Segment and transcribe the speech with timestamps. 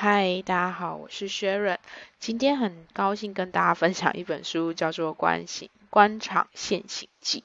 [0.00, 1.78] 嗨，大家好，我是 Sharon。
[2.20, 7.42] 今天很高兴跟大家分享一本书，叫做《官行官场现形记》。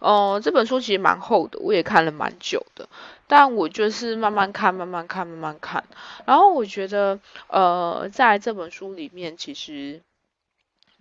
[0.00, 2.88] 哦，这本书其实蛮厚的，我也看了蛮久的。
[3.26, 5.84] 但我就是慢慢看，慢慢看，慢慢看。
[6.24, 10.00] 然后我觉得，呃，在这本书里面，其实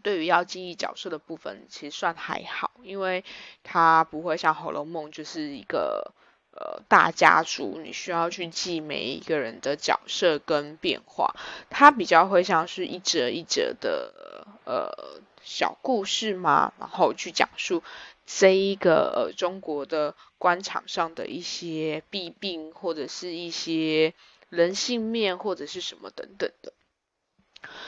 [0.02, 3.24] 对于要记忆角色的部分，其实算还好，因为
[3.64, 6.12] 它不会像《红楼梦》就是一个。
[6.56, 11.36] 呃，大家族你需要去记每一个人的角色跟变化，
[11.70, 17.82] 它比较会像是一则一则的呃小故事嘛，然后去讲述
[18.28, 24.14] 这一个呃中国的官场上的一些弊病，或者是一些
[24.50, 26.72] 人性面，或者是什么等等的。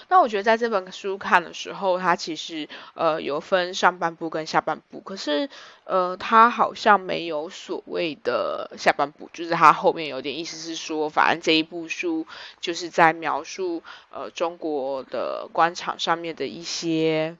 [0.08, 5.50] 那我觉得在这本书看的时候，它其实呃有分上半部跟下半部，可是
[5.84, 12.28] 呃它好像没有所谓的下半部，就是它后面有点意思是说，反正这一部书
[12.62, 13.82] 就是在描述
[14.12, 17.36] 呃中国的官场上面的一些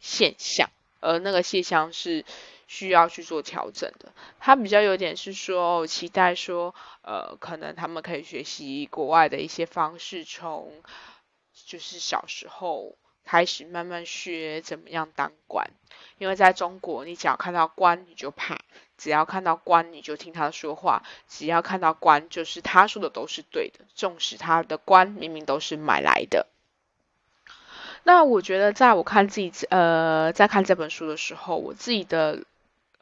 [0.00, 0.68] 现象，
[1.00, 2.24] 而那个现象是
[2.66, 4.12] 需要去做调整的。
[4.40, 10.72] 它比较有点是说期待说呃可能他们可以学习国外的一些方式，从
[11.70, 15.70] 就是小时候开始慢慢学怎么样当官，
[16.18, 18.58] 因为在中国，你只要看到官你就怕，
[18.98, 26.48] 只要看到官你就听他说话，只要看到官就是他说的都是对的，纵使他的官明明都是买来的。
[28.02, 32.42] 那我觉得，在我看自己呃在看这本书的时候，我自己的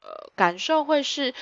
[0.02, 1.34] 呃感受会是。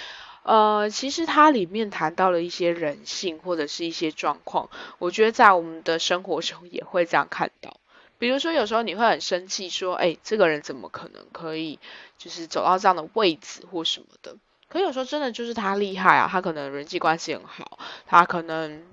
[0.47, 7.81] 呃，其实它里面谈到了一些人性或者是一些状况，我觉得在我们的生活中也会这样看到。
[8.19, 11.81] 比如说，有时候你会很生气，说：“哎，这个人怎么可能可以
[12.17, 14.37] 就是走到这样的位置或什么的？”
[14.71, 18.87] 可有时候真的就是他厉害啊，他可能人际关系很好，他可能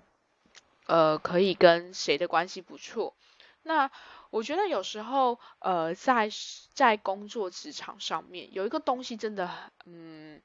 [0.88, 3.14] 呃可以跟谁的关系不错。
[3.62, 3.92] 那
[4.32, 6.32] 我觉得有时候呃在
[6.74, 9.52] 在工作职场上面有一个东西真的
[9.86, 10.42] 嗯。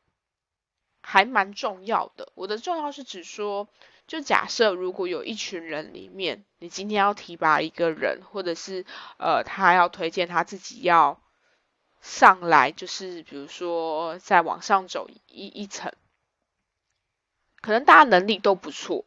[1.01, 2.29] 还蛮重要的。
[2.35, 3.69] 我的重要是指说，
[4.07, 8.85] 就假设如果有一群人里面，你今天要提拔一个人，或者是
[9.19, 11.21] 呃他要推荐他自己要
[12.03, 15.93] 上来，就是比如说再往上走一一层，
[17.61, 19.05] 可能大家能力都不错，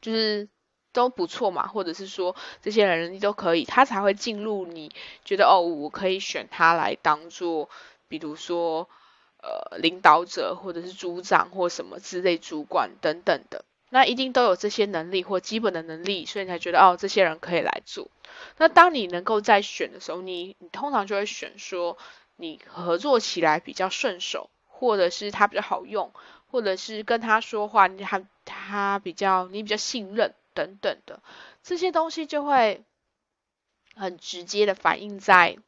[0.00, 0.48] 就是
[0.92, 4.66] 都不错嘛，或者是说这些人能力都可以，他才会进入。
[4.66, 7.68] 你觉得哦，我可以选他来当做，
[8.08, 8.88] 比如说。
[9.42, 18.08] 呃，领导者或者是组长或什么之类主管等等的，那一定都有这些能力或基本的能力，所以你才觉得哦，这些人可以来做。
[18.56, 21.98] 那当你能够在选的时候，你你通常就会选说
[22.36, 26.12] 你合作起来比较顺手，或者是他比较好用，
[26.46, 31.20] 或者是跟他说话你他他比较你比较信任等等的
[31.64, 32.84] 这些东西，就会
[33.96, 35.58] 很直接的反映在。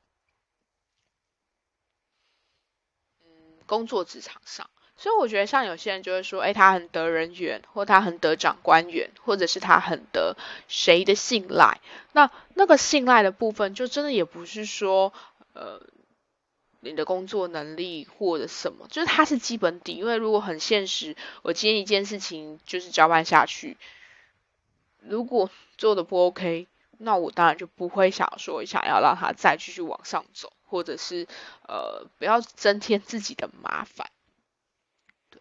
[3.66, 10.36] 工作职场上，所以我觉得像有些人就会说，哎，他很得人缘，或他很得长官缘，或者是他很得
[10.68, 11.80] 谁的信赖。
[12.12, 15.12] 那那个信赖的部分，就真的也不是说，
[15.52, 15.80] 呃，
[16.80, 19.94] 你的工作能力或者什么，就是它是基本底。
[19.94, 23.76] 因为如果很现实，我今天一件事情就是交办下去，
[25.00, 26.66] 如果做的不 OK，
[27.04, 30.52] 那我当然就不会想说想要让他再继续往上走。
[30.66, 31.28] 或者是
[31.68, 34.08] 呃，不要增添自己的麻烦。
[35.30, 35.40] 对，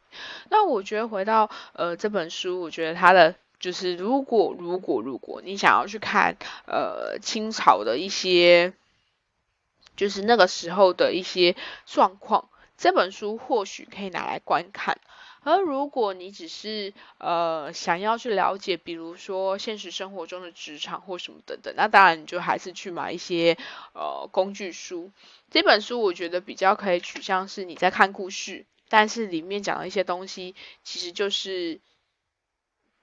[0.51, 6.38] 那我觉得回到呃这本书，我觉得它的就是如果如果如果你想要去看
[6.68, 8.74] 呃清朝的一些，
[9.95, 11.56] 就是那个时候的一些
[11.88, 15.00] 状况，这本书或许可以拿来观看。
[15.43, 23.57] 而如果你只是呃想要去了解，比如说现实生活中的职场或什么等等，那当然你就还是去买一些
[23.93, 25.11] 呃工具书。
[25.51, 31.79] 这本书我觉得比较可以取向是你在看故事，但是里面讲的一些东西其实就是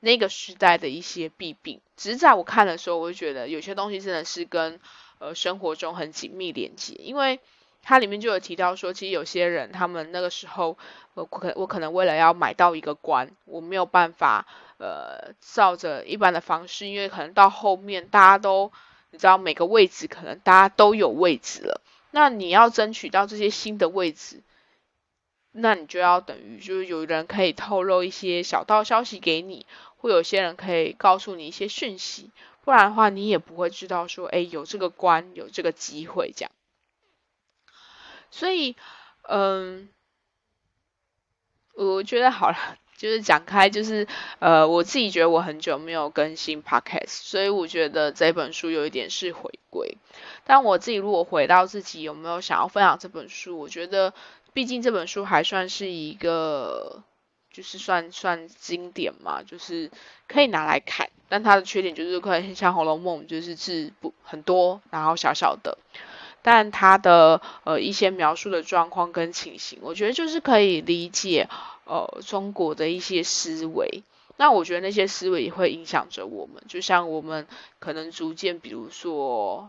[0.01, 1.81] 那个时代的一些弊病。
[1.97, 4.81] 只是在我看的时候，我就觉得有些东西真的是跟
[5.19, 7.41] 呃生活中很紧密连接，因为。
[7.83, 10.77] 它里面就有提到说，其实有些人他们那个时候，
[11.15, 14.47] 我可我可能为了要买到一个官，我没有办法
[14.79, 18.71] 呃照着一般的方式，因为可能到后面大家都
[19.11, 21.81] 你知道每个位置可能大家都有位置了，
[22.11, 24.43] 那你要争取到这些新的位置，
[25.51, 29.67] 那你就要等于就是有人可以透露一些小道消息给你，
[29.97, 32.31] 或有些人可以告诉你一些讯息，
[32.63, 36.53] 不然的话你也不会知道说，哎有这个官有这个机会这样。
[38.31, 38.77] 所以，
[39.29, 39.89] 嗯，
[41.75, 42.57] 我觉得好了，
[42.97, 44.07] 就是讲开，就是
[44.39, 49.97] 呃，我自己觉得我很久没有更新 podcast，所以我觉得这本书有一点是回归。
[50.45, 54.13] 但我自己如果回到自己有没有想要分享这本书，我觉得
[54.53, 57.03] 毕竟这本书还算是一个，
[57.53, 59.91] 就是算算经典嘛，就是
[60.29, 61.11] 可以拿来看。
[61.29, 65.79] 但它的缺点就是可能像《红楼梦》，就是字不很多，然后小小的。
[66.43, 71.49] 但他的呃一些描述的状况跟情形，我觉得就是可以理解
[71.85, 74.03] 呃中国的一些思维。
[74.37, 77.47] 那我觉得那些思维也会影响着我们，就像我们
[77.79, 79.69] 可能逐渐，比如说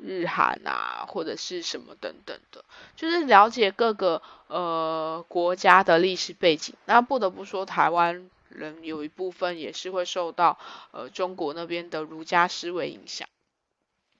[0.00, 2.64] 日韩啊，或者是什么等等的，
[2.94, 6.76] 就是了解各个呃国家的历史背景。
[6.84, 10.56] 那不得不说，台湾人有一部分也是会受到
[10.92, 13.28] 呃中国那边的儒家思维影响。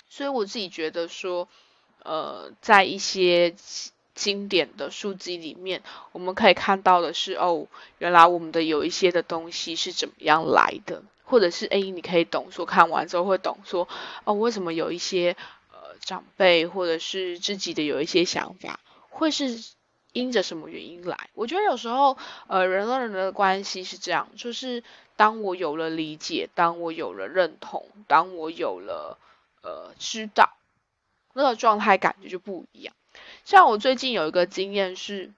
[0.09, 1.49] 所以我自己觉得说。
[2.05, 3.55] 呃，在一些
[4.15, 5.83] 经典的书籍里面，
[6.13, 7.67] 我们可以看到的是，哦，
[7.99, 13.89] 原来我们的有一些的东西是怎么样来的，或者是，哎，你可以懂说，看完之后会懂说，
[14.25, 15.37] 哦，为什么有一些
[15.71, 19.59] 呃长辈或者是自己的有一些想法，会是
[20.13, 21.31] 因着什么原因来？
[21.35, 22.19] 我觉得有时候，
[22.49, 24.85] 呃，人和人的关系是这样，就是
[25.17, 29.17] 当我有了理解，当我有了认同，当我有了
[29.63, 30.53] 呃知道。
[31.35, 32.95] 那个状态感觉就不一样。
[33.45, 35.33] 像我最近有一个经验是，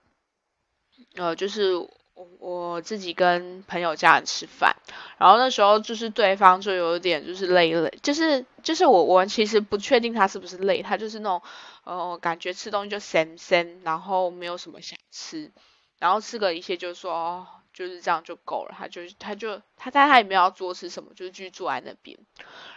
[1.16, 1.90] 呃，就是我
[2.38, 4.76] 我自己跟朋友家人吃饭，
[5.18, 11.42] 然后那时候就是对方就有点就是累累，就是就是我我其实不确定他是不是累，他就是那种
[11.84, 15.50] 呃感觉吃东西就咸咸，然后没有什么想吃，
[15.98, 22.16] 然后吃个一些就说就是这样就够了，他就他就他在他也没有要做吃什么，就是继续坐在那边，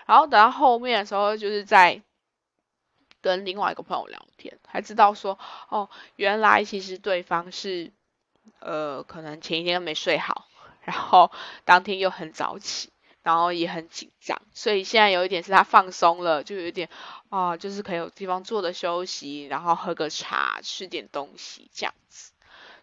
[0.07, 2.01] 然后等到后面的时候就是在。
[3.21, 5.37] 跟另外一个朋友聊天，才知道说，
[5.69, 7.91] 哦，原来其实对方是，
[8.59, 10.47] 呃，可能前一天没睡好，
[10.81, 11.31] 然后
[11.65, 12.91] 当天又很早起，
[13.23, 16.89] 然后也很紧张，所以现在有一点是他放松了，就有一点，
[17.29, 22.31] 啊，就是可以有地方坐着休息，然后喝个茶，吃点东西这样子。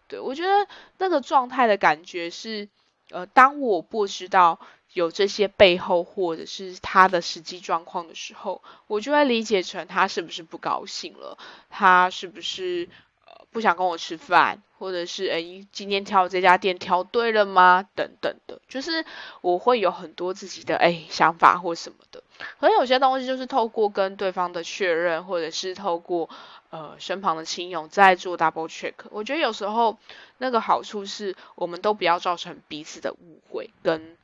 [0.07, 0.67] 对我觉得
[0.97, 2.69] 那个状态的感觉是，
[3.09, 4.59] 呃，当我不知道。
[4.95, 11.37] 有这些背后，或者是他的实际状况的时候，我就会理解成他是不是不高兴了，
[11.69, 12.87] 他是不是
[13.25, 17.85] 呃不想跟我吃饭，或者是诶今天挑这家店挑对了吗？
[17.93, 19.05] 等等的，就是
[19.41, 22.23] 我会有很多自己的诶想法或什么的。
[22.61, 26.29] 可能有些东西就是透过跟对方的确认，或者是透过
[26.69, 28.93] 呃身旁的亲友在做 double check。
[29.09, 29.97] 我觉得有时候
[30.37, 34.15] 那个好处是我们都不要造成彼此的误会跟。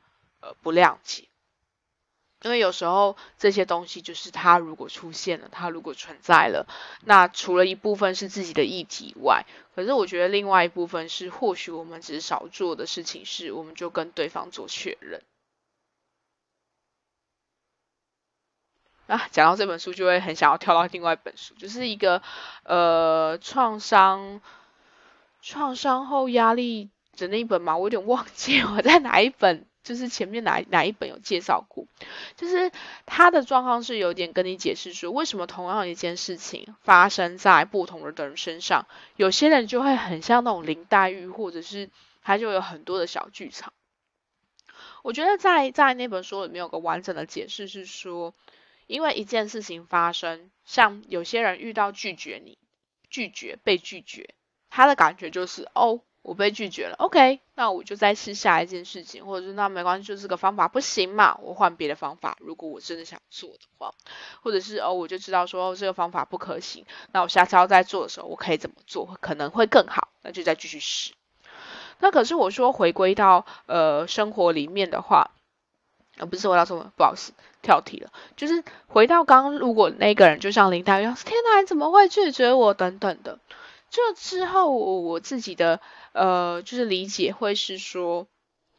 [0.42, 1.28] 呃，不谅解，
[2.42, 6.66] 因为有时候这些东西就是它如果出现了，它如果存在了，
[7.04, 9.46] 那除了一部分是自己的议题外，
[9.76, 15.22] 可是我觉得另外一部分是，或许我们只是少做的事情是，我们就跟对方做确认。
[19.06, 22.20] 啊，讲到这本书就会很想要跳到另外一本书，就是一个
[22.64, 24.40] 呃创伤
[25.40, 29.66] 创伤后压力的那一本嘛，我有点忘记我在哪一本。
[29.82, 31.86] 就是前面哪哪一本有介绍过，
[32.36, 32.70] 就是
[33.04, 38.86] 他的状况是有点跟你解释说，为什么同样一件事情发生在不同的人身上，
[39.16, 41.90] 有些人就会很像那种林黛玉，或者是
[42.22, 43.72] 他就有很多的小剧场。
[45.02, 48.34] 我觉得在在那本书里面有个完整的解释是说，
[48.86, 52.56] 因为一件事情发生，像有些人遇到拒绝你，
[53.10, 54.34] 拒绝被拒绝，
[54.70, 56.02] 他的感觉就是哦。
[56.22, 62.36] 我被拒绝了，OK，那我就再试下一件事情，或者是那没关系，就这个方法不行嘛，我换别的方法。
[62.40, 63.92] 如果我真的想做的话，
[64.40, 71.12] 或者是哦，我就知道说这个方法不可行，那我下次要再做的时候，我可以怎么做，可能会更好，那就再继续试。
[71.98, 75.32] 那可是我说回归到呃生活里面的话，
[76.18, 83.40] 呃不是我要说不好意思跳题了，就是回到刚刚，如果那个人就像林黛玉，天哪，你怎么会拒绝我等等的。
[83.92, 85.78] 这之后，我自己的
[86.12, 88.26] 呃，就是理解会是说，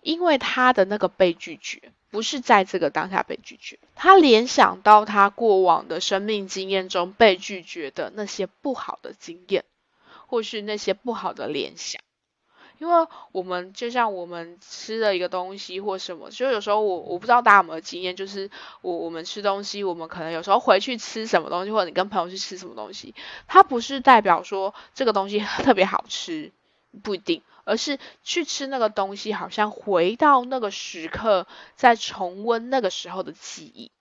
[0.01, 9.65] 因为他的那个被拒绝，不是在这个当下被拒绝，他联想到他过往的生命经验中被拒绝的那些不好的经验，
[10.25, 12.01] 或是那些不好的联想。
[12.79, 18.49] 因为我们就像我们吃了一个东西或什么，就有时候我我不知道大家有没有经验，就是
[18.81, 23.15] 我我们吃东西，我们可能有时候回去吃什么东西，或者你跟朋友去吃什么东西，
[23.47, 26.51] 它不是代表说这个东西特别好吃，
[27.03, 33.91] 不一定，而是去吃那个东西，好像回到那个时刻，在重温那个时候的记忆。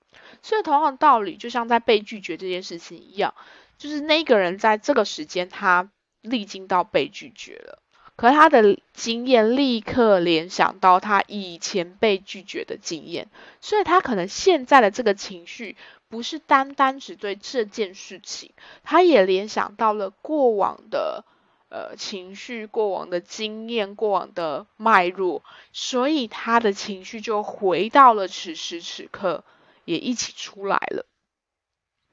[0.40, 3.34] 所以同样的道理，就像在被拒绝这件事情一样，
[3.78, 7.78] 就是那个人在这个时间他历经到被拒绝了。
[8.14, 13.28] 可他的经验立刻联想到他以前被拒绝的经验，
[13.60, 15.76] 所以他可能现在的这个情绪
[16.08, 18.52] 不是单单只对这件事情，
[18.84, 21.24] 他也联想到了过往的
[21.70, 25.42] 呃情绪、过往的经验、过往的脉络，
[25.72, 29.42] 所以他的情绪就回到了此时此刻，
[29.84, 31.06] 也一起出来了。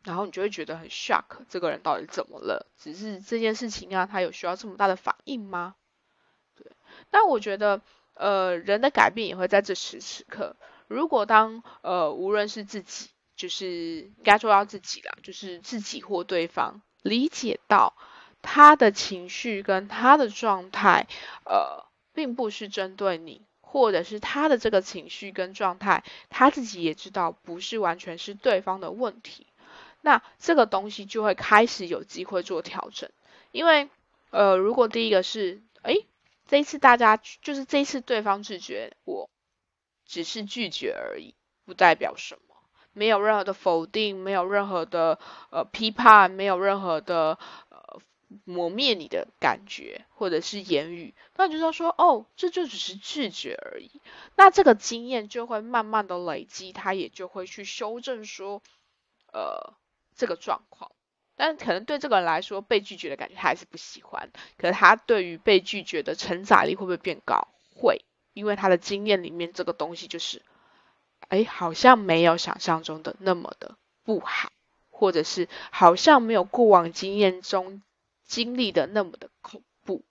[0.05, 2.65] 然后你就会觉得很 shock，这个人到底怎么了？
[2.81, 5.75] 只是这件事情啊，他有需要这么大的反应吗？
[7.11, 7.81] 那我觉得，
[8.13, 10.55] 呃，人的改变也会在这时此刻。
[10.87, 17.93] 如果当呃，无论是自己，就是应该说到自己啦，就是自己或对方理解到
[18.41, 21.07] 他的情绪跟他的状态，
[21.45, 29.45] 呃，并不是针对你，或者是他的这个情绪跟状态，他自己也知道不是完全是对方的问题。
[30.01, 33.09] 那这个东西就会开始有机会做调整，
[33.51, 33.89] 因为
[34.31, 35.61] 呃，如果第一个是，
[36.49, 39.29] 这一次大家就是这一次对方拒绝我，
[40.05, 42.55] 只是拒绝而已，不代表什么，
[42.91, 45.19] 没有任何的否定，没有任何的
[45.51, 47.39] 呃批判，没有任何的
[47.69, 48.01] 呃
[48.43, 54.01] 磨灭你的感觉或者是言语，那你就说说，哦，这就只是拒绝而已，
[54.35, 58.61] 那这个经验就会慢慢的累积，他也就会去修正说，
[59.31, 59.73] 呃。
[60.15, 60.91] 这个状况，
[61.39, 64.29] 但可能对这个人来说，被拒绝的感觉他还是不喜欢。
[64.57, 67.47] 可是他对于被拒绝的承载力会不会变高？
[67.73, 68.03] 会，
[68.33, 70.41] 因为他的经验里面这个东西就是，
[71.29, 74.51] 哎，好像没有想象中的那么的不好，
[74.89, 77.81] 或者是好像没有过往经验中
[78.25, 80.03] 经历的那么的恐怖。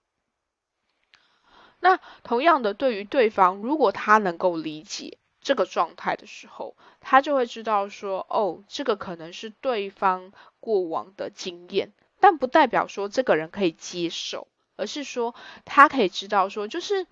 [1.78, 5.17] 那同样的，对于对方，如果他能够理解。
[5.40, 17.06] 这个状态的时候，他就会知道说，哦，这个可能是对方过往的经验，但不代表说这个人可以接受，而是说他可以知道说，就是，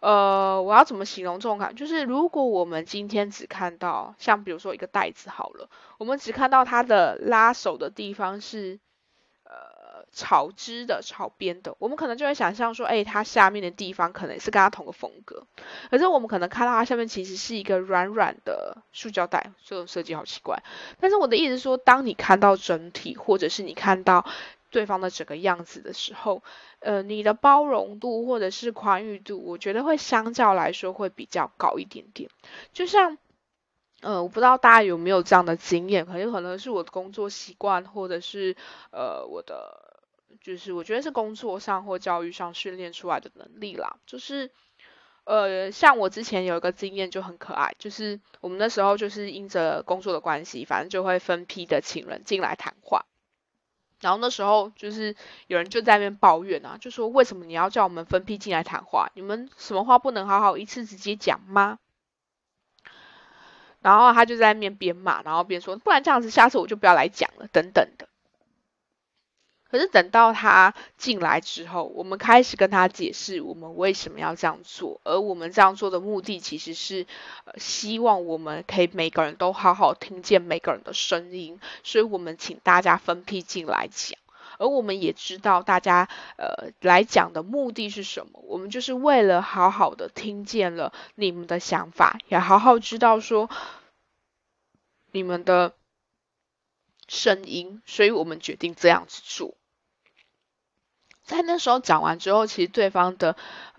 [0.00, 1.74] 呃，我要怎么形容这种感？
[1.74, 5.68] 就是如果我们今天只看到，像比如说一个袋子好了，
[5.98, 8.80] 我们只看到它的拉手的地方是，
[9.96, 10.06] 呃。
[10.12, 15.46] 草织的、草编的，我们可能就会想象说，哎，它下面的地方可能是跟它同个风格。
[15.90, 20.62] 可是我们可能看到它下面其实是一个软软的塑胶袋，这种设计好奇怪。
[21.00, 24.24] 但是我的意思是说，当你看到整体，或者是你看到
[24.70, 26.42] 对方的整个样子的时候，
[26.78, 32.30] 呃，你的包容度或者是宽裕度，我觉得会相较来说会比较高一点点。
[32.72, 33.18] 就像，
[34.00, 38.56] 呃，我不知道大家有没有这样的经验，可有可能是我的工作习惯，或者是
[38.92, 39.84] 呃我的。
[40.40, 43.96] 就是我觉得是工作上或教育上训练出来的能力啦。
[44.06, 44.50] 就是，
[45.24, 53.04] 呃，像我之前有一个经验就很可爱，就是我们那时候就是因着工作的关系，反正就会分批的请人进来谈话。
[54.00, 55.16] 然后那时候就是
[55.46, 59.10] 有人就在那边抱怨啊，就说为什么你要叫我们分批进来谈话？
[59.14, 61.78] 你们什么话不能好好一次直接讲吗？
[63.80, 68.08] 然后他就在那边边骂，然后边说，不然这样子，下次我就不要来讲了，等等的。
[69.68, 77.06] 可是等到他进来之后，我们开始跟他解释我们为什么要这样做，而我们这样做的目的其实是，
[77.44, 84.18] 呃，希望我们可以每个人都好好听见每个人的声音，所以我们请大家分批进来讲，
[84.58, 93.50] 而我们也知道大家呃来讲的目的是什么，我们就是为了好好的听见了你们的想法，也好好知道说
[95.10, 95.72] 你们的
[97.08, 99.56] 声音，所以我们决定这样子做。
[101.22, 103.36] 在那时候讲完之后，其实对方的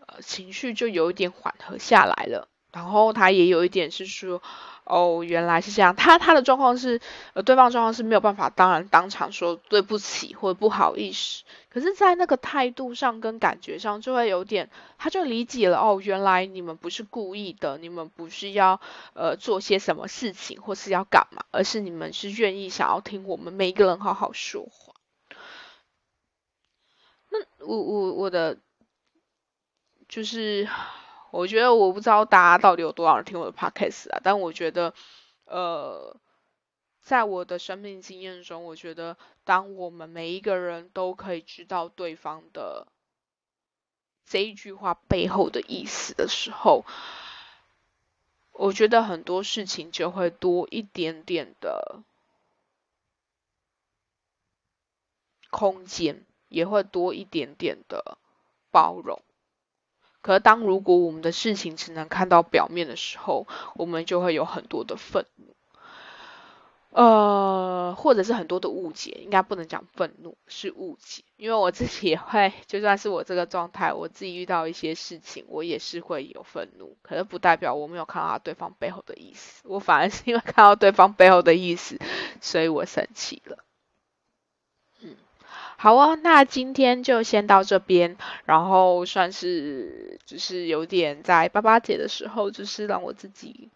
[0.08, 4.40] 呃情绪就有一点缓和下来了，然后他也有一点是说，
[4.84, 5.96] 哦，原来是这样。
[5.96, 7.02] 他他的状况是，
[7.34, 14.70] 呃，对方状况是没有办法，当然当场说对不起或者不好意思，可是，在那个态度上跟感觉上就会有点，
[15.00, 18.80] 他就理解了，哦，原来你们不是故意的，你们不是要
[19.16, 24.94] 呃做些什么事情或是要干嘛，而是你们是愿意想要听我们每一个人好好说话。
[27.32, 28.60] 那我我我的
[30.08, 30.70] 就是，
[31.32, 34.94] 我觉得我不知道大家到底有多少人听我的 podcast 啊，但我觉得，
[35.46, 36.16] 呃，
[37.02, 42.88] 在我的生命经验中，我觉得当我们每一个人都可以知道对方的
[44.26, 46.86] 这一句话背后的意思的时候，
[48.52, 52.02] 我觉得很多事情就会多一点点的
[55.50, 56.24] 空间。
[56.50, 58.18] 也会多一点点的
[58.72, 59.22] 包容，
[60.28, 65.56] 可当如果我们的事情只能看到表面的时候，我们就会有很多的愤怒。
[66.90, 71.24] 呃，或者是很多的误解，应该不能讲愤怒，是误解。
[71.38, 81.98] 因为我自己也会，就算是我这个状态，我自己遇到一些事情，我也是会有愤怒，可是不代表我没有看到对方背后的意思，我反而是因为看到对方背后的意思，
[82.42, 83.60] 所以我生气了。
[85.78, 93.70] 好啊，那今天就先到这边，然后算是就是有点在八八节的时候，就是让我自己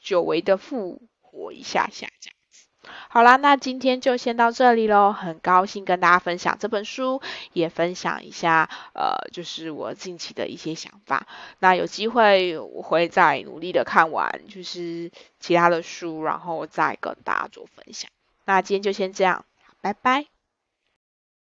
[0.00, 1.02] 久违的复。
[1.36, 2.68] 活一下下这样子，
[3.08, 5.12] 好啦，那今天就先到这里喽。
[5.12, 7.20] 很高兴跟大家分享这本书，
[7.52, 11.26] 也分享一下呃，就是我近期的一些想法。
[11.58, 15.10] 那有机会我会再努力的看完，就是
[15.40, 18.08] 其他的书，然后再跟大家做分享。
[18.44, 19.44] 那今天就先这样，
[19.80, 20.33] 拜拜。